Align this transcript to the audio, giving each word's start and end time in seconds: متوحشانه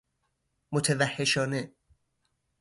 متوحشانه 0.71 1.71